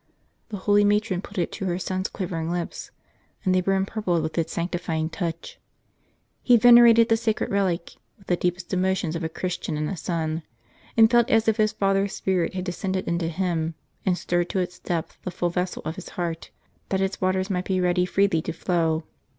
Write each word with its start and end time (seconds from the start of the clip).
The 0.49 0.57
holy 0.57 0.83
matron 0.83 1.21
put 1.21 1.37
it 1.37 1.51
to 1.51 1.65
her 1.65 1.77
son's 1.77 2.07
quivering 2.09 2.49
lips, 2.51 2.89
and 3.45 3.53
they 3.53 3.61
were 3.61 3.75
empurpled 3.75 4.23
with 4.23 4.35
its 4.35 4.51
sanctifying 4.51 5.11
touch. 5.11 5.59
He 6.41 6.57
vener 6.57 6.89
ated 6.89 7.07
the 7.07 7.17
sacred 7.17 7.51
relic 7.51 7.91
with 8.17 8.25
the 8.25 8.35
deepest 8.35 8.73
emotions 8.73 9.15
of 9.15 9.23
a 9.23 9.29
Christian 9.29 9.77
and 9.77 9.87
a 9.87 9.95
son; 9.95 10.41
and 10.97 11.11
felt 11.11 11.29
as 11.29 11.47
if 11.47 11.57
his 11.57 11.73
father's 11.73 12.13
spirit 12.13 12.55
had 12.55 12.65
descended 12.65 13.07
into 13.07 13.27
him, 13.27 13.75
and 14.03 14.17
stirred 14.17 14.49
to 14.49 14.57
its 14.59 14.79
depths 14.79 15.17
the 15.21 15.29
full 15.29 15.51
vessel 15.51 15.83
of 15.85 15.97
his 15.97 16.09
heart, 16.09 16.49
that 16.89 16.99
its 16.99 17.21
waters 17.21 17.51
might 17.51 17.65
be 17.65 17.79
ready 17.79 18.07
freely 18.07 18.41
to 18.41 18.53
flow. 18.53 19.03